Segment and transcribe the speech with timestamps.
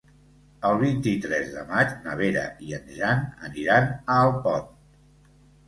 [0.69, 4.77] El vint-i-tres de maig na Vera i en Jan aniran a Alpont.